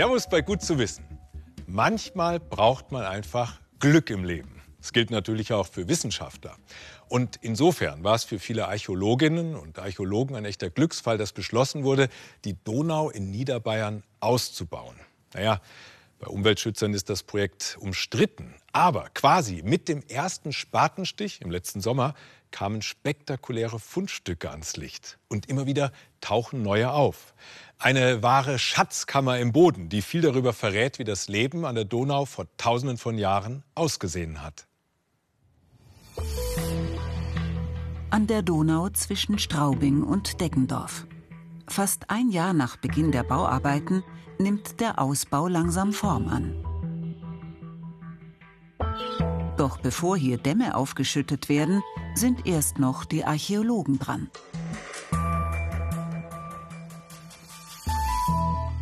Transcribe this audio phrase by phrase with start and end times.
[0.00, 1.04] Servus bei Gut zu wissen.
[1.66, 4.62] Manchmal braucht man einfach Glück im Leben.
[4.78, 6.56] Das gilt natürlich auch für Wissenschaftler.
[7.10, 12.08] Und insofern war es für viele Archäologinnen und Archäologen ein echter Glücksfall, dass beschlossen wurde,
[12.46, 14.96] die Donau in Niederbayern auszubauen.
[15.34, 15.60] Naja,
[16.20, 18.54] bei Umweltschützern ist das Projekt umstritten.
[18.72, 22.14] Aber quasi mit dem ersten Spatenstich im letzten Sommer
[22.50, 25.18] kamen spektakuläre Fundstücke ans Licht.
[25.28, 27.34] Und immer wieder tauchen neue auf.
[27.78, 32.26] Eine wahre Schatzkammer im Boden, die viel darüber verrät, wie das Leben an der Donau
[32.26, 34.66] vor tausenden von Jahren ausgesehen hat.
[38.10, 41.06] An der Donau zwischen Straubing und Deggendorf.
[41.66, 44.02] Fast ein Jahr nach Beginn der Bauarbeiten
[44.40, 46.54] nimmt der Ausbau langsam Form an.
[49.56, 51.82] Doch bevor hier Dämme aufgeschüttet werden,
[52.14, 54.30] sind erst noch die Archäologen dran.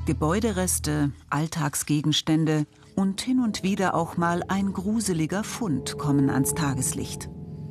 [0.07, 7.29] Gebäudereste, Alltagsgegenstände und hin und wieder auch mal ein gruseliger Fund kommen ans Tageslicht.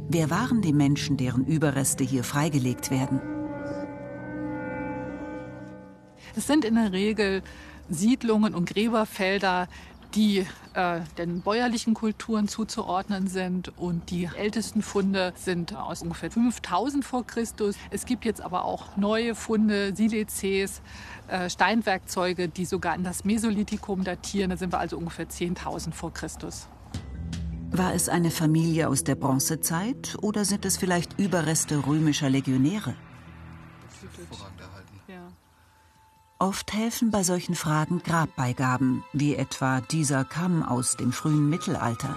[0.09, 3.21] Wer waren die Menschen, deren Überreste hier freigelegt werden?
[6.35, 7.41] Es sind in der Regel
[7.89, 9.67] Siedlungen und Gräberfelder,
[10.15, 13.71] die äh, den bäuerlichen Kulturen zuzuordnen sind.
[13.77, 17.75] Und die ältesten Funde sind aus ungefähr 5000 vor Christus.
[17.91, 20.81] Es gibt jetzt aber auch neue Funde, Silizes,
[21.27, 24.49] äh, Steinwerkzeuge, die sogar in das Mesolithikum datieren.
[24.49, 26.67] Da sind wir also ungefähr 10.000 vor Christus.
[27.69, 32.95] War es eine Familie aus der Bronzezeit oder sind es vielleicht Überreste römischer Legionäre?
[36.39, 42.15] Oft helfen bei solchen Fragen Grabbeigaben, wie etwa dieser Kamm aus dem frühen Mittelalter.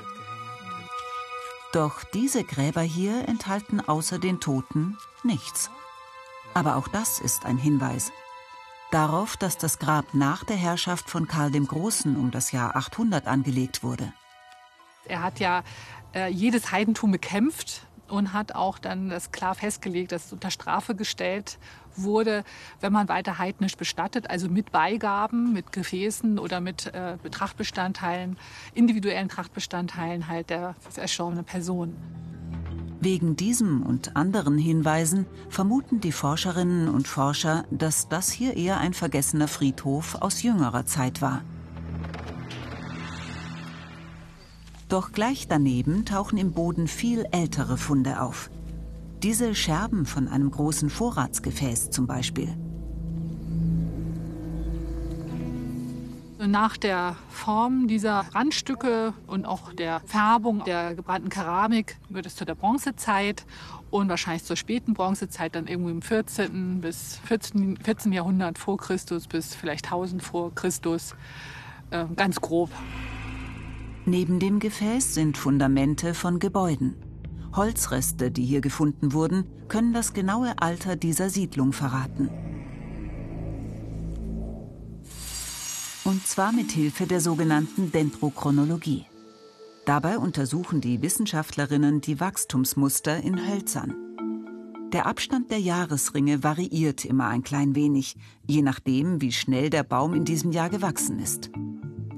[1.73, 5.71] Doch diese Gräber hier enthalten außer den Toten nichts.
[6.53, 8.13] Aber auch das ist ein Hinweis.
[8.91, 13.27] Darauf, dass das Grab nach der Herrschaft von Karl dem Großen um das Jahr 800
[13.27, 14.13] angelegt wurde.
[15.07, 15.63] Er hat ja
[16.15, 20.95] äh, jedes Heidentum bekämpft und hat auch dann das klar festgelegt, dass es unter Strafe
[20.95, 21.59] gestellt
[21.97, 22.45] wurde,
[22.81, 28.39] wenn man weiter heidnisch bestattet, also mit Beigaben, mit Gefäßen oder mit äh, Trachtbestandteilen,
[28.75, 31.97] individuellen Trachtbestandteilen halt der erstorbenen Person.
[33.03, 38.93] Wegen diesem und anderen Hinweisen vermuten die Forscherinnen und Forscher, dass das hier eher ein
[38.93, 41.43] vergessener Friedhof aus jüngerer Zeit war.
[44.91, 48.51] Doch gleich daneben tauchen im Boden viel ältere Funde auf.
[49.23, 52.49] Diese Scherben von einem großen Vorratsgefäß zum Beispiel.
[56.45, 62.45] Nach der Form dieser Randstücke und auch der Färbung der gebrannten Keramik wird es zu
[62.45, 63.45] der Bronzezeit
[63.91, 66.81] und wahrscheinlich zur späten Bronzezeit dann irgendwo im 14.
[66.81, 68.11] bis 14, 14.
[68.11, 71.15] Jahrhundert vor Christus bis vielleicht 1000 vor Christus,
[71.91, 72.71] äh, ganz grob.
[74.07, 76.97] Neben dem Gefäß sind Fundamente von Gebäuden.
[77.55, 82.31] Holzreste, die hier gefunden wurden, können das genaue Alter dieser Siedlung verraten.
[86.05, 89.05] Und zwar mit Hilfe der sogenannten Dendrochronologie.
[89.85, 93.95] Dabei untersuchen die Wissenschaftlerinnen die Wachstumsmuster in Hölzern.
[94.93, 100.15] Der Abstand der Jahresringe variiert immer ein klein wenig, je nachdem, wie schnell der Baum
[100.15, 101.51] in diesem Jahr gewachsen ist.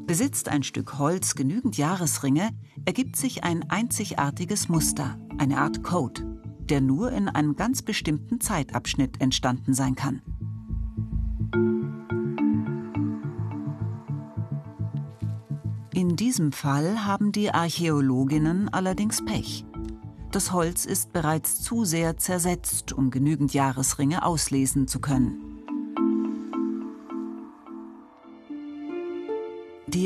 [0.07, 2.51] Besitzt ein Stück Holz genügend Jahresringe,
[2.85, 6.23] ergibt sich ein einzigartiges Muster, eine Art Code,
[6.69, 10.21] der nur in einem ganz bestimmten Zeitabschnitt entstanden sein kann.
[15.95, 19.65] In diesem Fall haben die Archäologinnen allerdings Pech.
[20.33, 25.52] Das Holz ist bereits zu sehr zersetzt, um genügend Jahresringe auslesen zu können.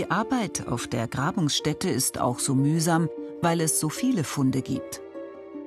[0.07, 3.09] Die Arbeit auf der Grabungsstätte ist auch so mühsam,
[3.43, 5.01] weil es so viele Funde gibt.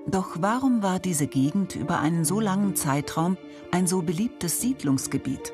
[0.07, 3.35] Doch warum war diese Gegend über einen so langen Zeitraum
[3.73, 5.52] ein so beliebtes Siedlungsgebiet?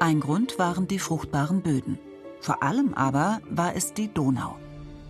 [0.00, 1.98] Ein Grund waren die fruchtbaren Böden.
[2.40, 4.56] Vor allem aber war es die Donau,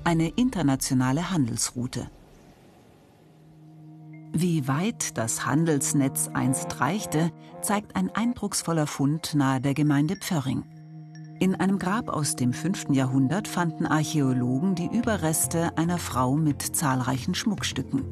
[0.02, 2.10] eine internationale Handelsroute.
[4.32, 7.30] Wie weit das Handelsnetz einst reichte,
[7.62, 10.64] zeigt ein eindrucksvoller Fund nahe der Gemeinde Pförring.
[11.40, 12.86] In einem Grab aus dem 5.
[12.90, 18.06] Jahrhundert fanden Archäologen die Überreste einer Frau mit zahlreichen Schmuckstücken.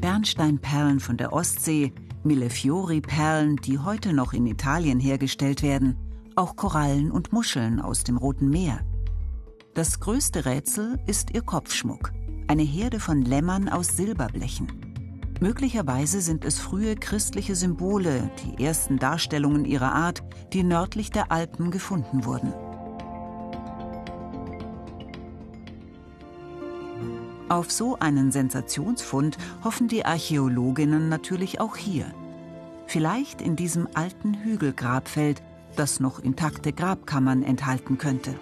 [0.00, 1.92] Bernsteinperlen von der Ostsee,
[2.24, 5.96] Millefiori-Perlen, die heute noch in Italien hergestellt werden,
[6.34, 8.80] auch Korallen und Muscheln aus dem Roten Meer.
[9.74, 12.12] Das größte Rätsel ist ihr Kopfschmuck,
[12.48, 14.91] eine Herde von Lämmern aus Silberblechen.
[15.42, 20.22] Möglicherweise sind es frühe christliche Symbole, die ersten Darstellungen ihrer Art,
[20.52, 22.54] die nördlich der Alpen gefunden wurden.
[27.48, 32.06] Auf so einen Sensationsfund hoffen die Archäologinnen natürlich auch hier.
[32.86, 35.42] Vielleicht in diesem alten Hügelgrabfeld,
[35.74, 38.36] das noch intakte Grabkammern enthalten könnte.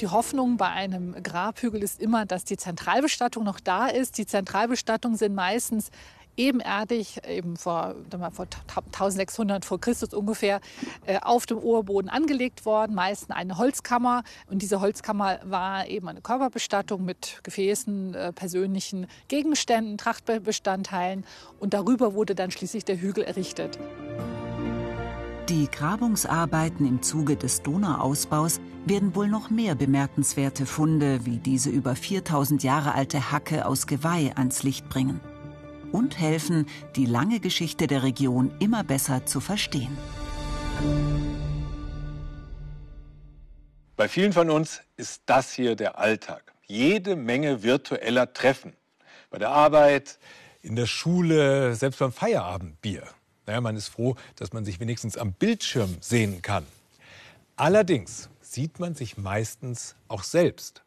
[0.00, 4.18] Die Hoffnung bei einem Grabhügel ist immer, dass die Zentralbestattung noch da ist.
[4.18, 5.90] Die Zentralbestattungen sind meistens
[6.36, 7.94] ebenerdig, eben vor,
[8.32, 8.46] vor
[8.92, 10.60] 1600 vor Christus ungefähr,
[11.06, 14.22] äh, auf dem Oberboden angelegt worden, meistens eine Holzkammer.
[14.50, 21.24] Und diese Holzkammer war eben eine Körperbestattung mit Gefäßen, äh, persönlichen Gegenständen, Trachtbestandteilen.
[21.58, 23.78] Und darüber wurde dann schließlich der Hügel errichtet.
[25.48, 31.94] Die Grabungsarbeiten im Zuge des Donauausbaus werden wohl noch mehr bemerkenswerte Funde wie diese über
[31.94, 35.20] 4000 Jahre alte Hacke aus Geweih ans Licht bringen
[35.92, 36.66] und helfen,
[36.96, 39.96] die lange Geschichte der Region immer besser zu verstehen.
[43.96, 46.54] Bei vielen von uns ist das hier der Alltag.
[46.66, 48.72] Jede Menge virtueller Treffen.
[49.30, 50.18] Bei der Arbeit,
[50.62, 53.04] in der Schule, selbst beim Feierabendbier.
[53.46, 56.66] Naja, man ist froh, dass man sich wenigstens am Bildschirm sehen kann.
[57.56, 60.82] Allerdings sieht man sich meistens auch selbst.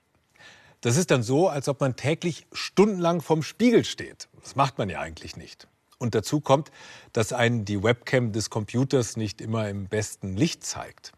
[0.82, 4.30] Das ist dann so, als ob man täglich stundenlang vorm Spiegel steht.
[4.42, 5.68] Das macht man ja eigentlich nicht.
[5.98, 6.72] Und dazu kommt,
[7.12, 11.12] dass einen die Webcam des Computers nicht immer im besten Licht zeigt.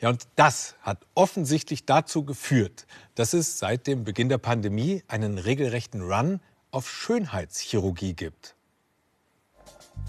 [0.00, 5.38] Ja, und das hat offensichtlich dazu geführt, dass es seit dem Beginn der Pandemie einen
[5.38, 6.40] regelrechten Run
[6.70, 8.55] auf Schönheitschirurgie gibt.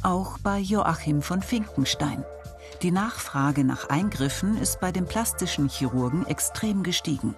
[0.03, 2.23] Auch bei Joachim von Finkenstein.
[2.81, 7.33] Die Nachfrage nach Eingriffen ist bei den plastischen Chirurgen extrem gestiegen.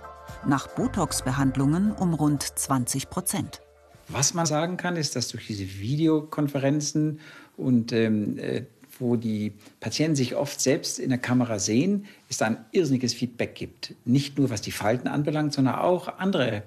[0.45, 3.61] Nach Botox-Behandlungen um rund 20 Prozent.
[4.09, 7.19] Was man sagen kann, ist, dass durch diese Videokonferenzen
[7.55, 8.63] und ähm, äh,
[8.99, 13.55] wo die Patienten sich oft selbst in der Kamera sehen, es da ein irrsinniges Feedback
[13.55, 13.95] gibt.
[14.03, 16.63] Nicht nur was die Falten anbelangt, sondern auch andere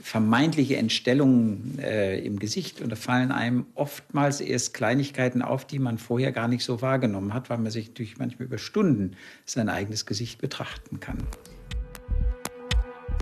[0.00, 2.80] vermeintliche Entstellungen äh, im Gesicht.
[2.80, 7.32] Und da fallen einem oftmals erst Kleinigkeiten auf, die man vorher gar nicht so wahrgenommen
[7.32, 11.18] hat, weil man sich natürlich manchmal über Stunden sein eigenes Gesicht betrachten kann.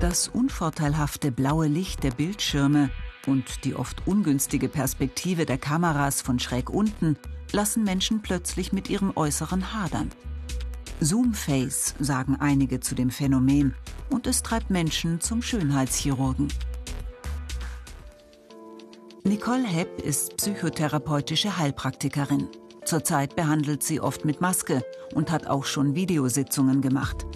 [0.00, 2.90] Das unvorteilhafte blaue Licht der Bildschirme
[3.26, 7.16] und die oft ungünstige Perspektive der Kameras von schräg unten
[7.52, 10.10] lassen Menschen plötzlich mit ihrem Äußeren hadern.
[11.02, 13.74] Zoomface sagen einige zu dem Phänomen
[14.10, 16.48] und es treibt Menschen zum Schönheitschirurgen.
[19.24, 22.48] Nicole Hepp ist psychotherapeutische Heilpraktikerin.
[22.84, 24.82] Zurzeit behandelt sie oft mit Maske
[25.14, 27.26] und hat auch schon Videositzungen gemacht.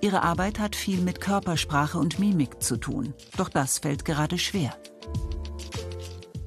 [0.00, 4.76] Ihre Arbeit hat viel mit Körpersprache und Mimik zu tun, doch das fällt gerade schwer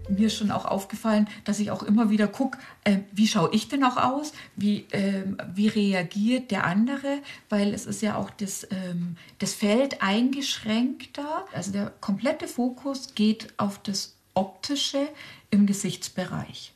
[0.10, 3.68] mir ist schon auch aufgefallen, dass ich auch immer wieder gucke, äh, wie schaue ich
[3.68, 5.24] denn auch aus, wie, äh,
[5.54, 7.20] wie reagiert der andere,
[7.50, 11.46] weil es ist ja auch das, ähm, das Feld eingeschränkter.
[11.54, 15.08] Also der komplette Fokus geht auf das Optische
[15.50, 16.74] im Gesichtsbereich.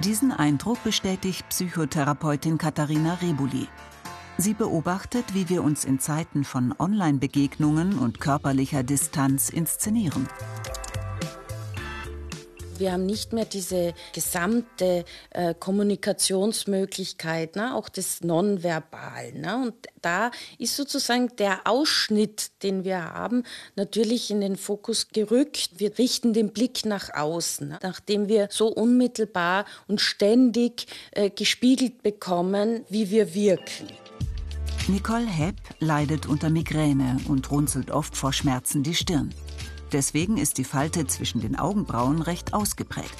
[0.00, 3.66] Diesen Eindruck bestätigt Psychotherapeutin Katharina Rebuli.
[4.38, 10.28] Sie beobachtet, wie wir uns in Zeiten von Online-Begegnungen und körperlicher Distanz inszenieren.
[12.78, 17.74] Wir haben nicht mehr diese gesamte äh, Kommunikationsmöglichkeit, ne?
[17.74, 19.32] auch das Nonverbal.
[19.32, 19.56] Ne?
[19.56, 23.44] Und da ist sozusagen der Ausschnitt, den wir haben,
[23.76, 25.70] natürlich in den Fokus gerückt.
[25.78, 27.78] Wir richten den Blick nach außen, ne?
[27.82, 33.88] nachdem wir so unmittelbar und ständig äh, gespiegelt bekommen, wie wir wirken.
[34.88, 39.34] Nicole Hepp leidet unter Migräne und runzelt oft vor Schmerzen die Stirn.
[39.90, 43.16] Deswegen ist die Falte zwischen den Augenbrauen recht ausgeprägt.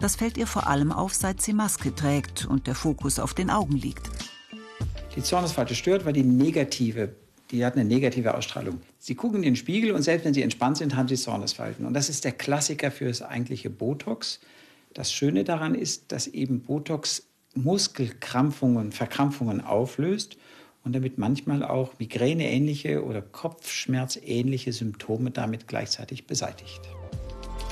[0.00, 3.50] Das fällt ihr vor allem auf, seit sie Maske trägt und der Fokus auf den
[3.50, 4.10] Augen liegt.
[5.14, 7.14] Die Zornesfalte stört, weil die negative,
[7.52, 8.80] die hat eine negative Ausstrahlung.
[8.98, 11.86] Sie gucken in den Spiegel und selbst wenn sie entspannt sind, haben sie Zornesfalten.
[11.86, 14.40] Und das ist der Klassiker für das eigentliche Botox.
[14.92, 20.36] Das Schöne daran ist, dass eben Botox Muskelkrampfungen, Verkrampfungen auflöst
[20.86, 26.80] und damit manchmal auch migräneähnliche oder Kopfschmerzähnliche Symptome damit gleichzeitig beseitigt.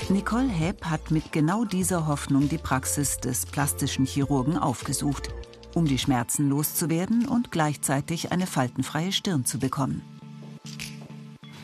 [0.09, 5.29] Nicole Hepp hat mit genau dieser Hoffnung die Praxis des plastischen Chirurgen aufgesucht,
[5.73, 10.01] um die Schmerzen loszuwerden und gleichzeitig eine faltenfreie Stirn zu bekommen.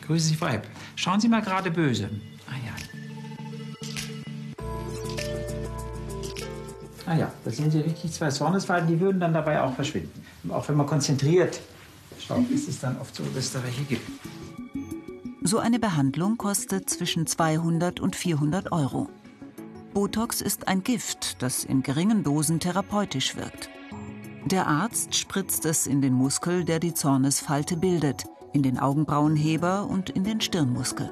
[0.06, 0.66] Grüße Sie, Frau Hepp.
[0.96, 2.08] Schauen Sie mal gerade böse.
[2.48, 2.91] Ah ja.
[7.06, 10.68] Ah ja, da sehen Sie richtig zwei Zornesfalten, die würden dann dabei auch verschwinden auch
[10.68, 11.60] wenn man konzentriert
[12.18, 14.08] schaut, ist es dann oft so, dass es da welche gibt.
[15.42, 19.08] So eine Behandlung kostet zwischen 200 und 400 Euro.
[19.92, 23.68] Botox ist ein Gift, das in geringen Dosen therapeutisch wirkt.
[24.46, 30.10] Der Arzt spritzt es in den Muskel, der die Zornesfalte bildet, in den Augenbrauenheber und
[30.10, 31.10] in den Stirnmuskel.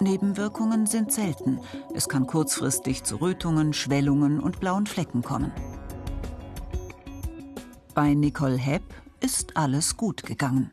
[0.00, 1.60] Nebenwirkungen sind selten.
[1.94, 5.52] Es kann kurzfristig zu Rötungen, Schwellungen und blauen Flecken kommen.
[7.94, 8.82] Bei Nicole Hepp
[9.20, 10.70] ist alles gut gegangen.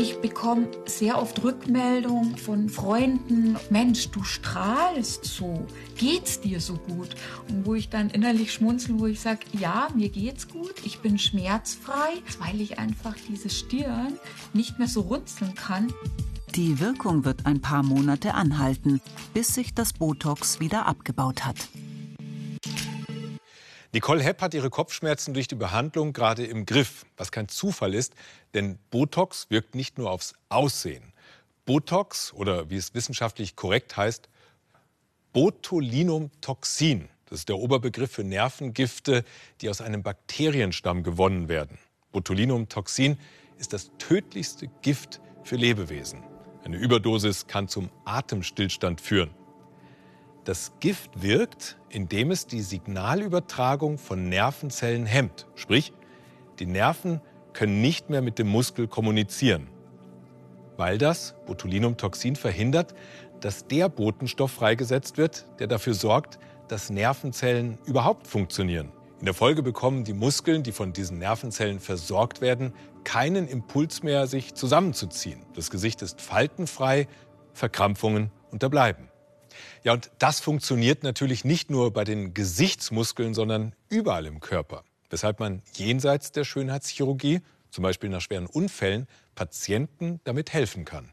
[0.00, 7.16] Ich bekomme sehr oft Rückmeldungen von Freunden, Mensch, du strahlst so, geht's dir so gut?
[7.48, 11.18] Und wo ich dann innerlich schmunzel, wo ich sage, ja, mir geht's gut, ich bin
[11.18, 14.18] schmerzfrei, weil ich einfach diese Stirn
[14.52, 15.92] nicht mehr so runzeln kann.
[16.54, 19.00] Die Wirkung wird ein paar Monate anhalten,
[19.34, 21.68] bis sich das Botox wieder abgebaut hat.
[23.92, 28.14] Nicole Hepp hat ihre Kopfschmerzen durch die Behandlung gerade im Griff, was kein Zufall ist,
[28.54, 31.12] denn Botox wirkt nicht nur aufs Aussehen.
[31.64, 34.28] Botox oder wie es wissenschaftlich korrekt heißt,
[35.32, 39.24] Botulinumtoxin, das ist der Oberbegriff für Nervengifte,
[39.60, 41.78] die aus einem Bakterienstamm gewonnen werden.
[42.12, 43.18] Botulinumtoxin
[43.58, 46.22] ist das tödlichste Gift für Lebewesen.
[46.68, 49.30] Eine Überdosis kann zum Atemstillstand führen.
[50.44, 55.46] Das Gift wirkt, indem es die Signalübertragung von Nervenzellen hemmt.
[55.54, 55.94] Sprich,
[56.58, 57.22] die Nerven
[57.54, 59.68] können nicht mehr mit dem Muskel kommunizieren.
[60.76, 62.94] Weil das Botulinumtoxin verhindert,
[63.40, 68.92] dass der Botenstoff freigesetzt wird, der dafür sorgt, dass Nervenzellen überhaupt funktionieren.
[69.18, 72.72] In der Folge bekommen die Muskeln, die von diesen Nervenzellen versorgt werden,
[73.02, 75.44] keinen Impuls mehr, sich zusammenzuziehen.
[75.54, 77.08] Das Gesicht ist faltenfrei,
[77.52, 79.08] Verkrampfungen unterbleiben.
[79.82, 84.84] Ja, und das funktioniert natürlich nicht nur bei den Gesichtsmuskeln, sondern überall im Körper.
[85.10, 91.12] Weshalb man jenseits der Schönheitschirurgie, zum Beispiel nach schweren Unfällen, Patienten damit helfen kann.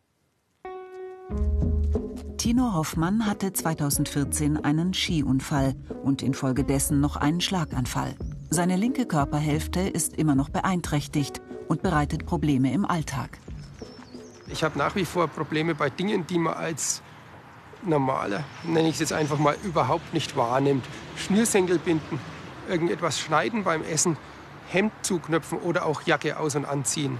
[2.46, 5.74] Tino Hoffmann hatte 2014 einen Skiunfall
[6.04, 8.14] und infolgedessen noch einen Schlaganfall.
[8.52, 13.40] Seine linke Körperhälfte ist immer noch beeinträchtigt und bereitet Probleme im Alltag.
[14.48, 17.02] Ich habe nach wie vor Probleme bei Dingen, die man als
[17.82, 20.86] normaler, nenne ich es jetzt einfach mal, überhaupt nicht wahrnimmt.
[21.16, 22.20] Schnürsenkel binden,
[22.70, 24.18] irgendetwas schneiden beim Essen,
[24.70, 27.18] Hemd zuknöpfen oder auch Jacke aus- und anziehen.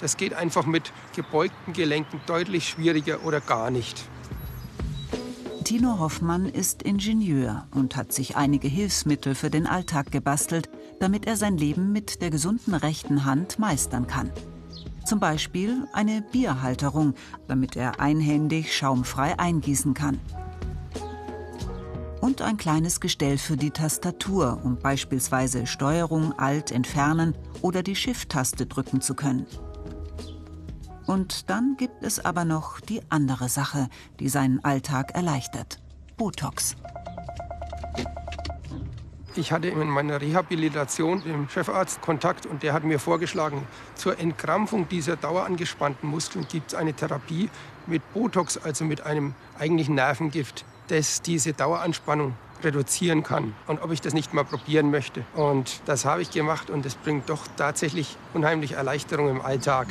[0.00, 4.08] Das geht einfach mit gebeugten Gelenken deutlich schwieriger oder gar nicht.
[5.70, 11.36] Tino Hoffmann ist Ingenieur und hat sich einige Hilfsmittel für den Alltag gebastelt, damit er
[11.36, 14.32] sein Leben mit der gesunden rechten Hand meistern kann.
[15.04, 17.14] Zum Beispiel eine Bierhalterung,
[17.46, 20.18] damit er einhändig schaumfrei eingießen kann.
[22.20, 28.66] Und ein kleines Gestell für die Tastatur, um beispielsweise Steuerung Alt entfernen oder die Shift-Taste
[28.66, 29.46] drücken zu können.
[31.10, 33.88] Und dann gibt es aber noch die andere Sache,
[34.20, 35.80] die seinen Alltag erleichtert.
[36.16, 36.76] Botox.
[39.34, 44.20] Ich hatte in meiner Rehabilitation mit dem Chefarzt Kontakt und der hat mir vorgeschlagen, zur
[44.20, 47.50] Entkrampfung dieser dauerangespannten Muskeln gibt es eine Therapie
[47.88, 54.00] mit Botox, also mit einem eigentlichen Nervengift, das diese Daueranspannung reduzieren kann und ob ich
[54.00, 55.24] das nicht mal probieren möchte.
[55.34, 59.88] Und das habe ich gemacht und es bringt doch tatsächlich unheimlich Erleichterung im Alltag.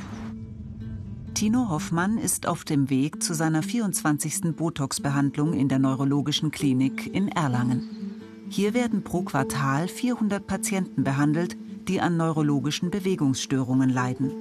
[1.40, 4.58] Tino Hoffmann ist auf dem Weg zu seiner 24.
[4.58, 8.20] Botox-Behandlung in der Neurologischen Klinik in Erlangen.
[8.50, 11.56] Hier werden pro Quartal 400 Patienten behandelt,
[11.88, 14.34] die an neurologischen Bewegungsstörungen leiden.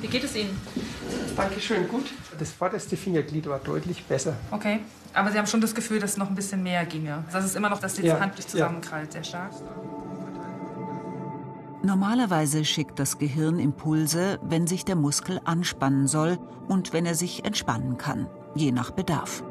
[0.00, 0.56] Wie geht es Ihnen?
[1.36, 2.06] Dankeschön, gut.
[2.38, 4.34] Das vorderste Fingerglied war deutlich besser.
[4.50, 4.78] Okay,
[5.12, 7.22] aber Sie haben schon das Gefühl, dass noch ein bisschen mehr ginge.
[7.30, 9.52] Das ist immer noch, dass die Ja, Hand nicht zusammenkrallt, sehr stark.
[11.84, 17.44] Normalerweise schickt das Gehirn Impulse, wenn sich der Muskel anspannen soll und wenn er sich
[17.44, 19.42] entspannen kann, je nach Bedarf.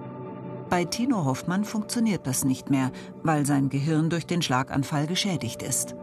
[0.70, 5.96] Bei Tino Hoffmann funktioniert das nicht mehr, weil sein Gehirn durch den Schlaganfall geschädigt ist.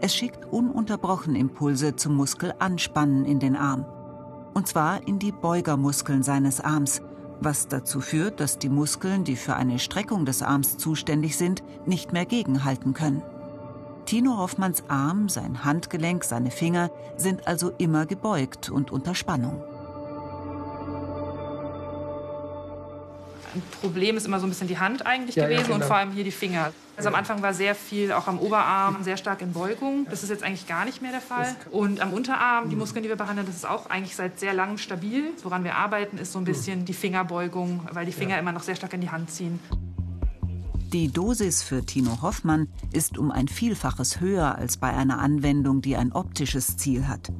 [0.00, 3.84] Es schickt ununterbrochen Impulse zum Muskelanspannen in den Arm.
[4.54, 7.02] Und zwar in die Beugermuskeln seines Arms,
[7.40, 12.14] was dazu führt, dass die Muskeln, die für eine Streckung des Arms zuständig sind, nicht
[12.14, 13.22] mehr gegenhalten können.
[14.06, 19.60] Tino Hoffmanns Arm, sein Handgelenk, seine Finger sind also immer gebeugt und unter Spannung.
[23.52, 25.86] Ein Problem ist immer so ein bisschen die Hand eigentlich Ja, ja, gewesen und genau.
[25.88, 26.72] vor allem hier die Finger.
[26.96, 30.06] Also am Anfang war sehr viel auch am Oberarm, sehr stark in Beugung.
[30.08, 31.56] Das ist jetzt eigentlich gar nicht mehr der Fall.
[31.72, 34.78] Und am Unterarm, die Muskeln, die wir behandeln, das ist auch eigentlich seit sehr langem
[34.78, 35.32] stabil.
[35.42, 38.76] Woran wir arbeiten, ist so ein bisschen die Fingerbeugung, weil die Finger immer noch sehr
[38.76, 39.58] stark in die Hand ziehen.
[40.92, 45.96] Die Dosis für Tino Hoffmann ist um ein Vielfaches höher als bei einer Anwendung, die
[45.96, 47.32] ein optisches Ziel hat.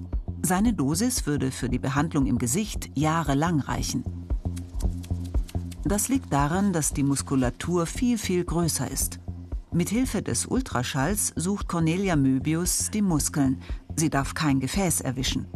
[0.42, 4.02] Seine Dosis würde für die Behandlung im Gesicht jahrelang reichen.
[5.84, 9.20] Das liegt daran, dass die Muskulatur viel, viel größer ist.
[9.72, 13.60] Mithilfe des Ultraschalls sucht Cornelia Möbius die Muskeln.
[13.94, 15.46] Sie darf kein Gefäß erwischen.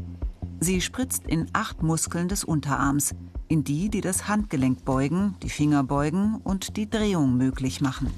[0.63, 3.15] Sie spritzt in acht Muskeln des Unterarms,
[3.49, 8.13] in die, die das Handgelenk beugen, die Finger beugen und die Drehung möglich machen.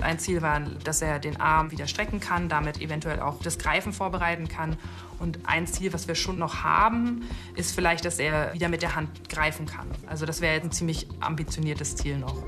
[0.00, 3.92] Ein Ziel war, dass er den Arm wieder strecken kann, damit eventuell auch das Greifen
[3.92, 4.76] vorbereiten kann.
[5.18, 7.22] Und ein Ziel, was wir schon noch haben,
[7.56, 9.88] ist vielleicht, dass er wieder mit der Hand greifen kann.
[10.06, 12.44] Also das wäre ein ziemlich ambitioniertes Ziel noch.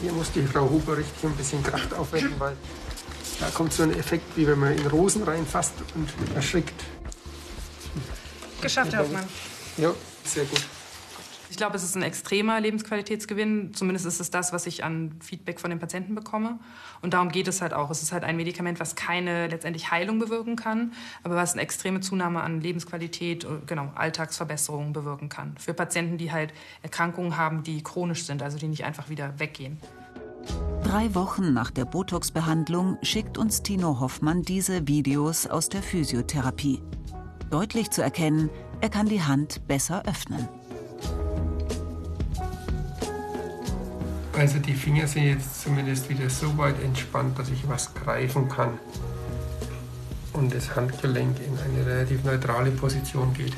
[0.00, 2.56] Hier muss die Frau Huber richtig ein bisschen Kraft aufwenden, weil
[3.40, 6.84] da kommt so ein Effekt, wie wenn man in Rosen reinfasst und erschrickt.
[8.60, 9.24] Geschafft, Herr Hoffmann.
[9.78, 9.92] Ja,
[10.24, 10.60] sehr gut.
[11.50, 13.74] Ich glaube, es ist ein extremer Lebensqualitätsgewinn.
[13.74, 16.60] Zumindest ist es das, was ich an Feedback von den Patienten bekomme.
[17.02, 17.90] Und darum geht es halt auch.
[17.90, 20.92] Es ist halt ein Medikament, was keine letztendlich Heilung bewirken kann,
[21.24, 25.56] aber was eine extreme Zunahme an Lebensqualität, genau, Alltagsverbesserungen bewirken kann.
[25.58, 29.78] Für Patienten, die halt Erkrankungen haben, die chronisch sind, also die nicht einfach wieder weggehen.
[30.82, 36.82] Drei Wochen nach der Botox-Behandlung schickt uns Tino Hoffmann diese Videos aus der Physiotherapie.
[37.50, 40.48] Deutlich zu erkennen, er kann die Hand besser öffnen.
[44.32, 48.78] Also die Finger sind jetzt zumindest wieder so weit entspannt, dass ich was greifen kann
[50.32, 53.54] und das Handgelenk in eine relativ neutrale Position geht.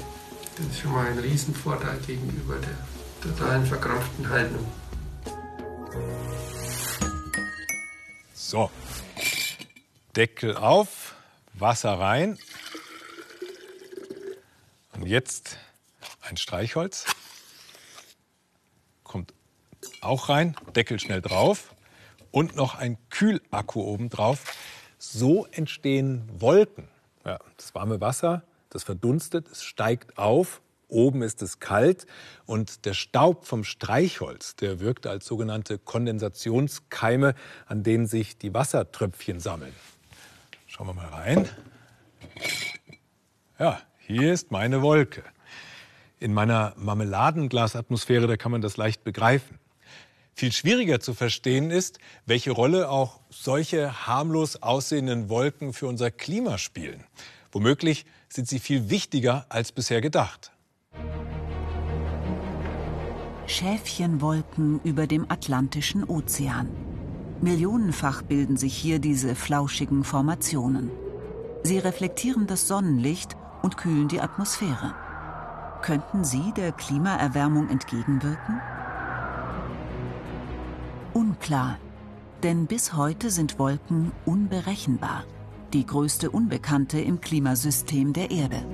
[0.56, 4.66] Das ist schon mal ein Riesenvorteil gegenüber der totalen verkrampften Haltung.
[8.52, 8.70] So,
[10.14, 11.16] Deckel auf,
[11.54, 12.38] Wasser rein.
[14.92, 15.56] Und jetzt
[16.20, 17.06] ein Streichholz.
[19.04, 19.32] Kommt
[20.02, 21.74] auch rein, Deckel schnell drauf
[22.30, 24.54] und noch ein Kühlakku oben drauf.
[24.98, 26.88] So entstehen Wolken.
[27.24, 30.60] Ja, das warme Wasser, das verdunstet, es steigt auf,
[30.92, 32.06] oben ist es kalt
[32.46, 37.34] und der Staub vom Streichholz, der wirkt als sogenannte Kondensationskeime,
[37.66, 39.74] an denen sich die Wassertröpfchen sammeln.
[40.66, 41.48] Schauen wir mal rein.
[43.58, 45.22] Ja, hier ist meine Wolke.
[46.18, 49.58] In meiner Marmeladenglasatmosphäre, da kann man das leicht begreifen.
[50.34, 56.58] Viel schwieriger zu verstehen ist, welche Rolle auch solche harmlos aussehenden Wolken für unser Klima
[56.58, 57.04] spielen.
[57.50, 60.52] Womöglich sind sie viel wichtiger als bisher gedacht.
[63.46, 66.68] Schäfchenwolken über dem Atlantischen Ozean.
[67.40, 70.90] Millionenfach bilden sich hier diese flauschigen Formationen.
[71.64, 74.94] Sie reflektieren das Sonnenlicht und kühlen die Atmosphäre.
[75.82, 78.60] Könnten sie der Klimaerwärmung entgegenwirken?
[81.12, 81.78] Unklar,
[82.44, 85.24] denn bis heute sind Wolken unberechenbar,
[85.72, 88.64] die größte Unbekannte im Klimasystem der Erde.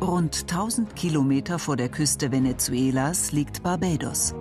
[0.00, 4.34] Rund 1000 Kilometer vor der Küste Venezuelas liegt Barbados.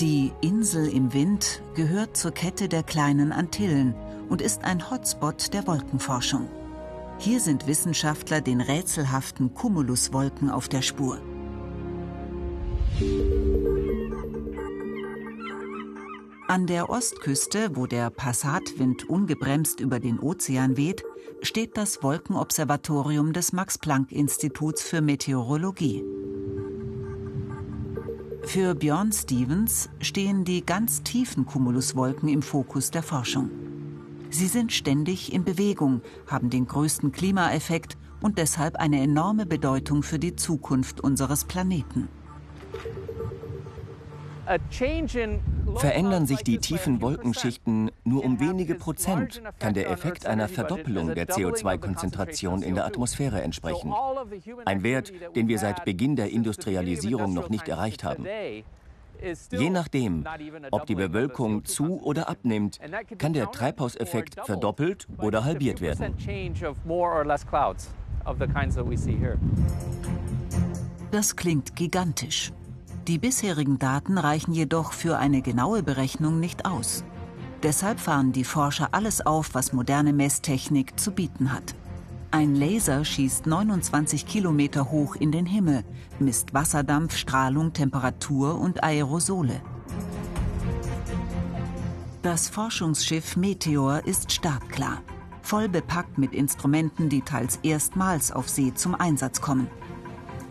[0.00, 3.94] Die Insel im Wind gehört zur Kette der kleinen Antillen
[4.30, 6.48] und ist ein Hotspot der Wolkenforschung.
[7.18, 11.20] Hier sind Wissenschaftler den rätselhaften Cumuluswolken auf der Spur.
[16.52, 21.02] An der Ostküste, wo der Passatwind ungebremst über den Ozean weht,
[21.40, 26.04] steht das Wolkenobservatorium des Max-Planck-Instituts für Meteorologie.
[28.42, 33.48] Für Björn Stevens stehen die ganz tiefen Cumuluswolken im Fokus der Forschung.
[34.28, 40.18] Sie sind ständig in Bewegung, haben den größten Klimaeffekt und deshalb eine enorme Bedeutung für
[40.18, 42.10] die Zukunft unseres Planeten.
[45.76, 51.26] Verändern sich die tiefen Wolkenschichten nur um wenige Prozent, kann der Effekt einer Verdoppelung der
[51.28, 53.92] CO2-Konzentration in der Atmosphäre entsprechen.
[54.64, 58.26] Ein Wert, den wir seit Beginn der Industrialisierung noch nicht erreicht haben.
[59.50, 60.24] Je nachdem,
[60.72, 62.80] ob die Bewölkung zu oder abnimmt,
[63.18, 66.14] kann der Treibhauseffekt verdoppelt oder halbiert werden.
[71.12, 72.52] Das klingt gigantisch.
[73.08, 77.02] Die bisherigen Daten reichen jedoch für eine genaue Berechnung nicht aus.
[77.64, 81.74] Deshalb fahren die Forscher alles auf, was moderne Messtechnik zu bieten hat.
[82.30, 85.84] Ein Laser schießt 29 Kilometer hoch in den Himmel,
[86.20, 89.60] misst Wasserdampf, Strahlung, Temperatur und Aerosole.
[92.22, 95.02] Das Forschungsschiff Meteor ist startklar,
[95.42, 99.66] voll bepackt mit Instrumenten, die teils erstmals auf See zum Einsatz kommen.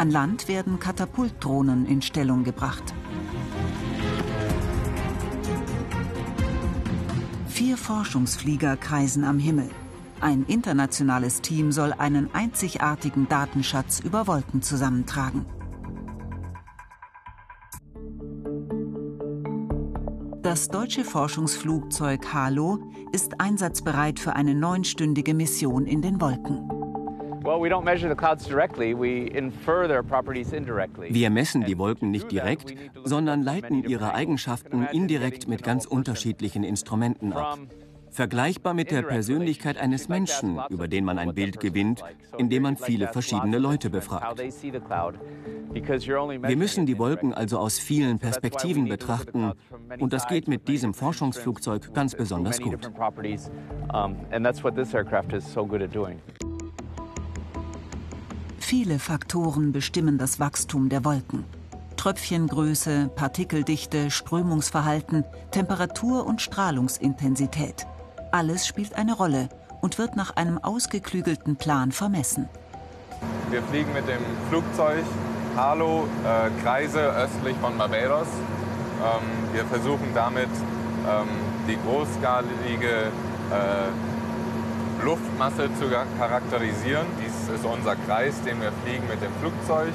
[0.01, 2.81] An Land werden Katapultdrohnen in Stellung gebracht.
[7.47, 9.69] Vier Forschungsflieger kreisen am Himmel.
[10.19, 15.45] Ein internationales Team soll einen einzigartigen Datenschatz über Wolken zusammentragen.
[20.41, 26.80] Das deutsche Forschungsflugzeug Halo ist einsatzbereit für eine neunstündige Mission in den Wolken.
[31.09, 37.33] Wir messen die Wolken nicht direkt, sondern leiten ihre Eigenschaften indirekt mit ganz unterschiedlichen Instrumenten
[37.33, 37.57] ab.
[38.11, 42.03] Vergleichbar mit der Persönlichkeit eines Menschen, über den man ein Bild gewinnt,
[42.37, 44.39] indem man viele verschiedene Leute befragt.
[44.39, 49.53] Wir müssen die Wolken also aus vielen Perspektiven betrachten.
[49.99, 52.91] und das geht mit diesem Forschungsflugzeug ganz besonders gut.
[58.71, 61.43] Viele Faktoren bestimmen das Wachstum der Wolken.
[61.97, 67.85] Tröpfchengröße, Partikeldichte, Strömungsverhalten, Temperatur und Strahlungsintensität.
[68.31, 69.49] Alles spielt eine Rolle
[69.81, 72.47] und wird nach einem ausgeklügelten Plan vermessen.
[73.49, 75.03] Wir fliegen mit dem Flugzeug
[75.57, 78.29] Halo äh, Kreise östlich von Barbados.
[79.03, 81.27] Ähm, wir versuchen damit ähm,
[81.67, 83.11] die großskalige
[83.51, 87.07] äh, Luftmasse zu charakterisieren.
[87.41, 89.93] Dies ist unser Kreis, den wir fliegen mit dem Flugzeug.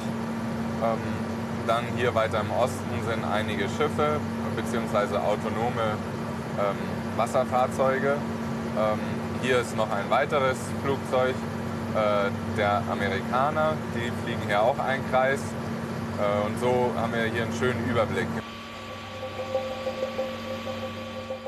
[0.83, 0.99] Ähm,
[1.65, 4.19] dann hier weiter im Osten sind einige Schiffe
[4.55, 5.17] bzw.
[5.17, 5.95] autonome
[6.59, 6.75] ähm,
[7.15, 8.15] Wasserfahrzeuge.
[8.77, 8.99] Ähm,
[9.41, 11.35] hier ist noch ein weiteres Flugzeug
[11.95, 13.73] äh, der Amerikaner.
[13.95, 15.39] Die fliegen hier auch einen Kreis.
[15.39, 18.27] Äh, und so haben wir hier einen schönen Überblick.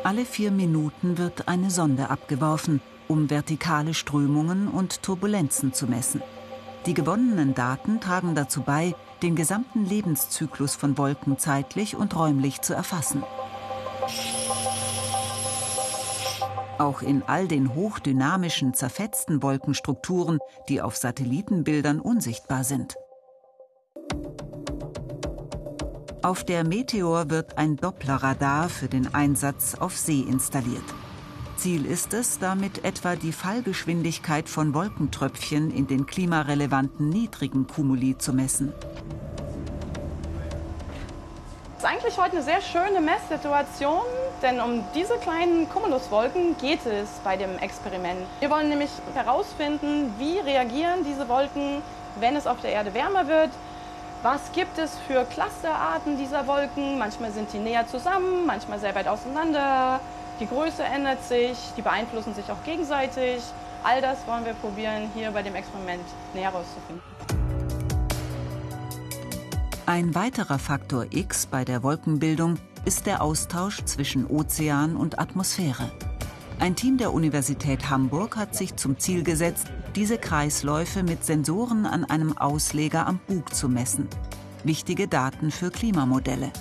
[0.03, 6.22] Alle vier Minuten wird eine Sonde abgeworfen, um vertikale Strömungen und Turbulenzen zu messen.
[6.86, 12.74] Die gewonnenen Daten tragen dazu bei, den gesamten Lebenszyklus von Wolken zeitlich und räumlich zu
[12.74, 13.24] erfassen.
[16.78, 22.95] Auch in all den hochdynamischen, zerfetzten Wolkenstrukturen, die auf Satellitenbildern unsichtbar sind.
[26.22, 30.84] Auf der Meteor wird ein Dopplerradar für den Einsatz auf See installiert.
[31.60, 38.32] Ziel ist es, damit etwa die Fallgeschwindigkeit von Wolkentröpfchen in den klimarelevanten niedrigen Kumuli zu
[38.32, 38.72] messen.
[41.78, 44.04] Es ist eigentlich heute eine sehr schöne Messsituation,
[44.41, 48.22] denn um diese kleinen Cumuluswolken geht es bei dem Experiment.
[48.39, 51.82] Wir wollen nämlich herausfinden, wie reagieren diese Wolken,
[52.22, 53.50] wenn es auf der Erde wärmer wird.
[54.24, 56.98] Was gibt es für Clusterarten dieser Wolken?
[56.98, 60.00] Manchmal sind die näher zusammen, manchmal sehr weit auseinander.
[60.39, 63.43] Die Größe ändert sich, die beeinflussen sich auch gegenseitig.
[63.84, 67.04] All das wollen wir probieren, hier bei dem Experiment näher herauszufinden.
[69.86, 75.91] Ein weiterer Faktor X bei der Wolkenbildung ist der Austausch zwischen Ozean und Atmosphäre.
[76.60, 82.06] Ein Team der Universität Hamburg hat sich zum Ziel gesetzt, diese Kreisläufe mit Sensoren an
[82.06, 84.08] einem Ausleger am Bug zu messen.
[84.63, 86.52] Wichtige Daten für Klimamodelle.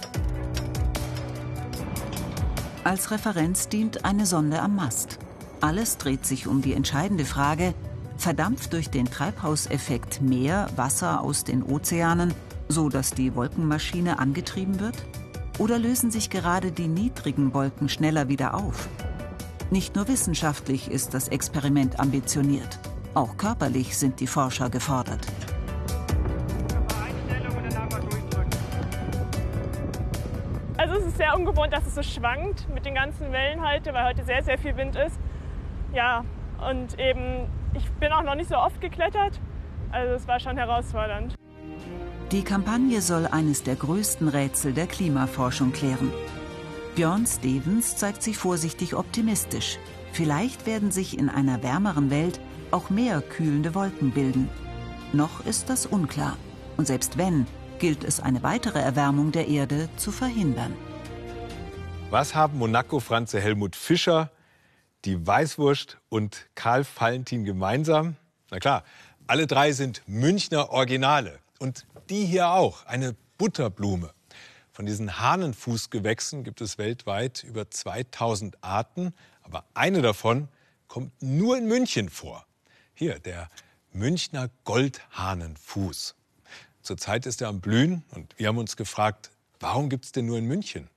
[2.89, 5.19] Als Referenz dient eine Sonde am Mast.
[5.61, 7.75] Alles dreht sich um die entscheidende Frage,
[8.17, 12.33] verdampft durch den Treibhauseffekt mehr Wasser aus den Ozeanen
[12.67, 14.97] so dass die Wolkenmaschine angetrieben wird?
[15.59, 18.89] Oder lösen sich gerade die niedrigen Wolken schneller wieder auf?
[19.71, 22.79] Nicht nur wissenschaftlich ist das Experiment ambitioniert,
[23.13, 25.27] auch körperlich sind die Forscher gefordert.
[31.39, 34.77] Ungewohnt, dass es so schwankt mit den ganzen Wellen heute, weil heute sehr, sehr viel
[34.77, 35.19] Wind ist.
[35.95, 36.25] Ja,
[36.69, 39.41] und eben, ich bin auch noch nicht so oft geklettert,
[39.91, 41.35] also es war schon herausfordernd.
[42.33, 46.13] Die Kampagne soll eines der größten Rätsel der Klimaforschung klären.
[46.95, 49.79] Björn Stevens zeigt sich vorsichtig optimistisch.
[50.13, 54.51] Vielleicht werden sich in einer wärmeren Welt auch mehr kühlende Wolken bilden.
[55.13, 56.37] Noch ist das unklar.
[56.77, 57.47] Und selbst wenn,
[57.79, 60.75] gilt es, eine weitere Erwärmung der Erde zu verhindern.
[62.11, 64.31] Was haben Monaco-Franze Helmut Fischer,
[65.05, 68.17] die Weißwurst und Karl Valentin gemeinsam?
[68.51, 68.83] Na klar,
[69.27, 71.39] alle drei sind Münchner Originale.
[71.59, 74.15] Und die hier auch, eine Butterblume.
[74.73, 80.49] Von diesen Hahnenfußgewächsen gibt es weltweit über 2000 Arten, aber eine davon
[80.87, 82.47] kommt nur in München vor.
[82.95, 83.51] Hier der
[83.93, 86.15] Münchner Goldhahnenfuß.
[86.81, 90.39] Zurzeit ist er am Blühen und wir haben uns gefragt, warum gibt es den nur
[90.39, 90.89] in München?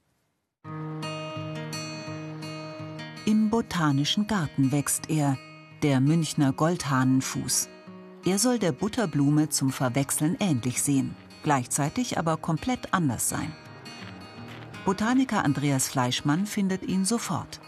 [3.32, 5.38] Im Botanischen Garten wächst er,
[5.84, 7.70] der Münchner Goldhahnenfuß.
[8.26, 13.54] Er soll der Butterblume zum Verwechseln ähnlich sehen, gleichzeitig aber komplett anders sein.
[14.86, 17.62] Botaniker Andreas Fleischmann findet ihn sofort.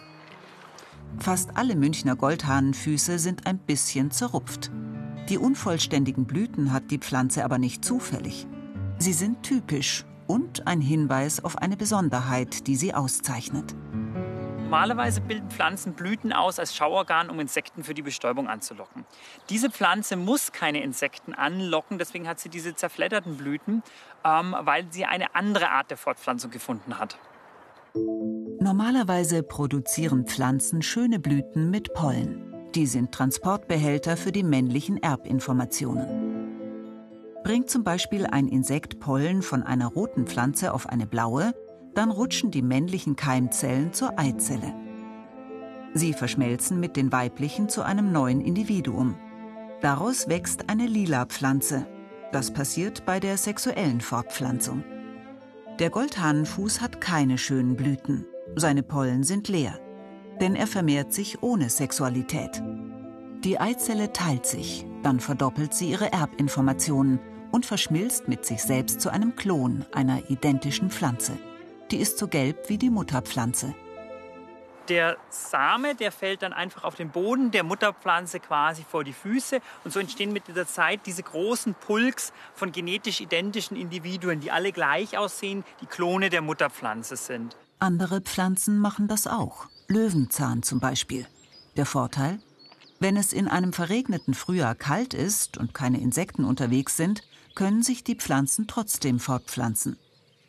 [1.20, 4.72] Fast alle Münchner Goldhahnenfüße sind ein bisschen zerrupft.
[5.30, 8.48] Die unvollständigen Blüten hat die Pflanze aber nicht zufällig.
[8.98, 10.04] Sie sind typisch
[10.34, 13.76] und ein Hinweis auf eine Besonderheit, die sie auszeichnet.
[14.64, 19.06] Normalerweise bilden Pflanzen Blüten aus als Schauorgan, um Insekten für die Bestäubung anzulocken.
[19.52, 23.84] Diese Pflanze muss keine Insekten anlocken, deswegen hat sie diese zerfledderten Blüten,
[24.26, 27.20] ähm, weil sie eine andere Art der Fortpflanzung gefunden hat.
[28.60, 32.72] Normalerweise produzieren Pflanzen schöne Blüten mit Pollen.
[32.74, 36.43] Die sind Transportbehälter für die männlichen Erbinformationen.
[37.44, 41.54] Bringt zum Beispiel ein Insekt Pollen von einer roten Pflanze auf eine blaue,
[41.94, 44.74] dann rutschen die männlichen Keimzellen zur Eizelle.
[45.94, 49.16] Sie verschmelzen mit den weiblichen zu einem neuen Individuum.
[49.82, 51.86] Daraus wächst eine lila Pflanze.
[52.32, 54.84] Das passiert bei der sexuellen Fortpflanzung.
[55.80, 58.26] Der Goldhahnenfuß hat keine schönen Blüten.
[58.56, 59.80] Seine Pollen sind leer.
[60.40, 62.64] Denn er vermehrt sich ohne Sexualität.
[63.44, 67.20] Die Eizelle teilt sich, dann verdoppelt sie ihre Erbinformationen
[67.54, 71.38] und verschmilzt mit sich selbst zu einem Klon einer identischen Pflanze.
[71.92, 73.76] Die ist so gelb wie die Mutterpflanze.
[74.90, 79.60] Der Same, der fällt dann einfach auf den Boden der Mutterpflanze quasi vor die Füße.
[79.84, 84.72] Und so entstehen mit der Zeit diese großen Pulks von genetisch identischen Individuen, die alle
[84.72, 87.56] gleich aussehen, die Klone der Mutterpflanze sind.
[87.78, 89.68] Andere Pflanzen machen das auch.
[89.88, 91.28] Löwenzahn zum Beispiel.
[91.78, 92.40] Der Vorteil?
[93.00, 97.22] Wenn es in einem verregneten Frühjahr kalt ist und keine Insekten unterwegs sind,
[97.56, 99.98] können sich die Pflanzen trotzdem fortpflanzen.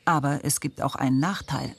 [0.05, 1.75] Aber es gibt auch einen Nachteil.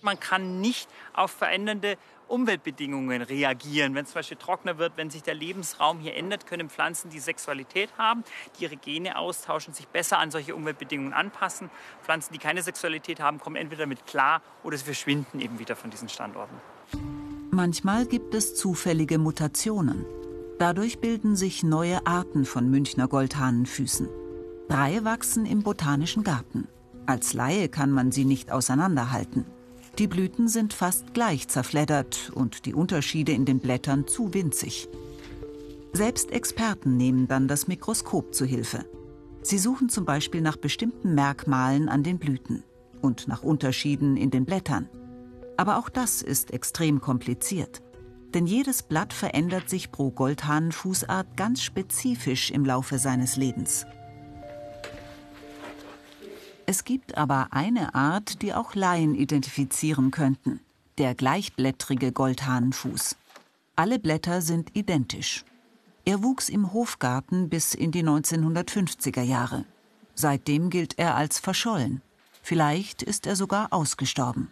[0.00, 1.96] Man kann nicht auf verändernde
[2.32, 3.94] Umweltbedingungen reagieren.
[3.94, 7.20] Wenn es zum Beispiel trockener wird, wenn sich der Lebensraum hier ändert, können Pflanzen die
[7.20, 8.24] Sexualität haben,
[8.58, 11.70] die ihre Gene austauschen, sich besser an solche Umweltbedingungen anpassen.
[12.02, 15.90] Pflanzen, die keine Sexualität haben, kommen entweder damit klar oder sie verschwinden eben wieder von
[15.90, 16.56] diesen Standorten.
[17.50, 20.06] Manchmal gibt es zufällige Mutationen.
[20.58, 24.08] Dadurch bilden sich neue Arten von Münchner Goldhahnenfüßen.
[24.72, 26.66] Drei wachsen im Botanischen Garten.
[27.04, 29.44] Als Laie kann man sie nicht auseinanderhalten.
[29.98, 34.88] Die Blüten sind fast gleich zerfleddert und die Unterschiede in den Blättern zu winzig.
[35.92, 38.86] Selbst Experten nehmen dann das Mikroskop zu Hilfe.
[39.42, 42.64] Sie suchen zum Beispiel nach bestimmten Merkmalen an den Blüten
[43.02, 44.88] und nach Unterschieden in den Blättern.
[45.58, 47.82] Aber auch das ist extrem kompliziert.
[48.32, 53.84] Denn jedes Blatt verändert sich pro Goldhahnenfußart ganz spezifisch im Laufe seines Lebens.
[56.72, 60.58] Es gibt aber eine Art, die auch Laien identifizieren könnten.
[60.96, 63.16] Der gleichblättrige Goldhahnenfuß.
[63.76, 65.44] Alle Blätter sind identisch.
[66.06, 69.66] Er wuchs im Hofgarten bis in die 1950er Jahre.
[70.14, 72.00] Seitdem gilt er als verschollen.
[72.40, 74.50] Vielleicht ist er sogar ausgestorben.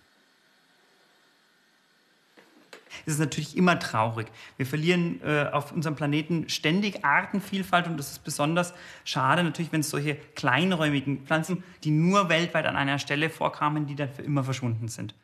[3.06, 4.26] Es ist natürlich immer traurig.
[4.56, 8.74] Wir verlieren äh, auf unserem Planeten ständig Artenvielfalt und das ist besonders
[9.04, 13.94] schade natürlich, wenn es solche kleinräumigen Pflanzen, die nur weltweit an einer Stelle vorkamen, die
[13.94, 15.14] dann für immer verschwunden sind.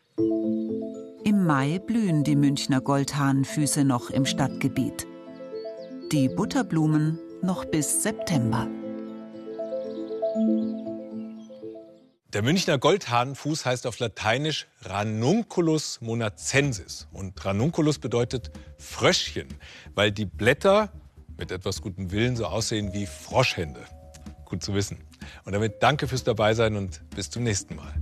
[1.25, 5.07] Im Mai blühen die Münchner Goldhahnenfüße noch im Stadtgebiet.
[6.13, 8.69] Die Butterblumen noch bis September.
[12.37, 17.09] Der Münchner Goldhahnenfuß heißt auf Lateinisch Ranunculus monacensis.
[17.11, 19.49] Und Ranunculus bedeutet Fröschchen,
[19.95, 20.93] weil die Blätter
[21.39, 23.81] mit etwas gutem Willen so aussehen wie Froschhände.
[24.45, 24.99] Gut zu wissen.
[25.47, 27.95] Und damit danke fürs Dabeisein und bis zum nächsten Mal.